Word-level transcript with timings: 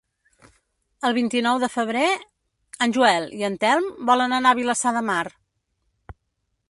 El 1.09 1.13
vint-i-nou 1.17 1.59
de 1.63 1.69
febrer 1.73 2.05
en 2.85 2.95
Joel 2.97 3.29
i 3.43 3.47
en 3.51 3.59
Telm 3.65 3.93
volen 4.11 4.35
anar 4.39 4.55
a 4.55 4.59
Vilassar 4.65 4.95
de 5.01 5.05
Mar. 5.11 5.21